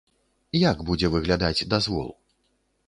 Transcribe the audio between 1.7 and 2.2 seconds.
дазвол?